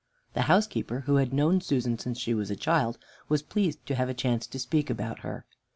The 0.33 0.41
housekeeper, 0.49 1.01
who 1.01 1.17
had 1.17 1.31
known 1.31 1.61
Susan 1.61 1.99
since 1.99 2.17
she 2.17 2.33
was 2.33 2.49
a 2.49 2.55
child, 2.55 2.97
was 3.29 3.43
pleased 3.43 3.85
to 3.85 3.93
have 3.93 4.09
a 4.09 4.15
chance 4.15 4.47
to 4.47 4.57
speak 4.57 4.89
about 4.89 5.19
her. 5.19 5.45